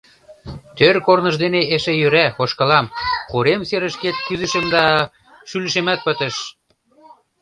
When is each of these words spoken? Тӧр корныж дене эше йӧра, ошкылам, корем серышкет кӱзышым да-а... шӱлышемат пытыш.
Тӧр 0.77 0.95
корныж 1.05 1.35
дене 1.43 1.61
эше 1.75 1.93
йӧра, 1.97 2.25
ошкылам, 2.43 2.85
корем 3.31 3.61
серышкет 3.69 4.15
кӱзышым 4.25 4.65
да-а... 4.73 5.01
шӱлышемат 5.49 5.99
пытыш. 6.05 6.35